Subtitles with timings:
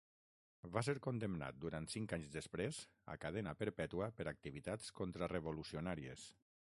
[0.75, 2.79] Va ser condemnat durant cinc anys després
[3.15, 6.25] a cadena perpètua per activitats contrarevolucionàries.